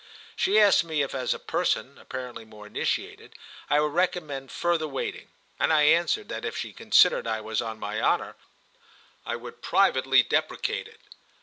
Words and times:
She 0.35 0.59
asked 0.59 0.83
me 0.83 1.03
if, 1.03 1.13
as 1.13 1.31
a 1.31 1.37
person 1.37 1.99
apparently 1.99 2.43
more 2.43 2.65
initiated, 2.65 3.35
I 3.69 3.79
would 3.79 3.91
recommend 3.91 4.51
further 4.51 4.87
waiting, 4.87 5.27
and 5.59 5.71
I 5.71 5.83
answered 5.83 6.27
that 6.29 6.43
if 6.43 6.57
she 6.57 6.73
considered 6.73 7.27
I 7.27 7.39
was 7.41 7.61
on 7.61 7.77
my 7.79 8.01
honour 8.01 8.35
I 9.27 9.35
would 9.35 9.61
privately 9.61 10.23
deprecate 10.23 10.87
it. 10.87 11.01